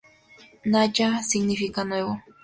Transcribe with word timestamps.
Naya 0.65 1.21
significa 1.21 1.83
"Nuevo". 1.85 2.19